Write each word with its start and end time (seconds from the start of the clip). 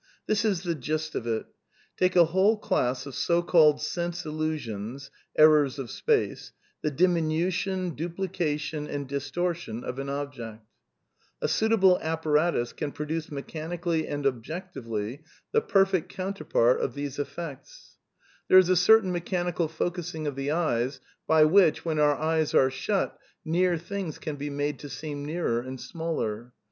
This 0.25 0.43
is 0.43 0.63
the 0.63 0.73
gist 0.73 1.13
of 1.13 1.27
it: 1.27 1.45
Take 1.95 2.15
a 2.15 2.25
whole 2.25 2.57
class 2.57 3.05
of 3.05 3.13
so 3.13 3.43
called 3.43 3.79
sense 3.79 4.25
illusions 4.25 5.11
(errors 5.37 5.77
of 5.77 5.91
space), 5.91 6.53
the 6.81 6.89
diminution, 6.89 7.91
duplication, 7.91 8.87
and 8.87 9.07
dis 9.07 9.29
tortion 9.29 9.83
of 9.83 9.99
an 9.99 10.09
object. 10.09 10.65
A 11.39 11.47
suitable 11.47 11.99
apparatus 12.01 12.73
can 12.73 12.91
produce 12.91 13.31
mechanically 13.31 14.07
and 14.07 14.25
objectively 14.25 15.21
the 15.51 15.61
perfect 15.61 16.09
counterpart 16.09 16.81
of 16.81 16.95
THE 16.95 17.03
NEW 17.03 17.09
REALISM 17.09 17.25
173 17.35 17.61
these 17.61 17.61
effects. 17.61 17.97
There 18.47 18.57
is 18.57 18.69
a 18.69 18.75
certain 18.75 19.11
mechanical 19.11 19.67
focussing 19.67 20.25
of 20.25 20.35
the 20.35 20.49
eyes 20.49 20.99
by 21.27 21.45
which, 21.45 21.85
when 21.85 21.99
our 21.99 22.15
eyes 22.15 22.55
are 22.55 22.71
shut, 22.71 23.19
near 23.45 23.77
things 23.77 24.17
can 24.17 24.35
be 24.35 24.49
made 24.49 24.79
to 24.79 24.89
seem 24.89 25.23
nearer 25.23 25.59
and 25.61 25.79
smaller. 25.79 26.53